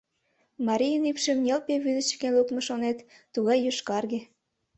Марийын 0.67 1.03
ӱпшым 1.11 1.37
нӧлпӧ 1.45 1.73
вӱдыш 1.83 2.05
чыкен 2.09 2.33
лукмо, 2.37 2.61
шонет, 2.67 2.97
тугай 3.33 3.59
йошкарге. 3.65 4.19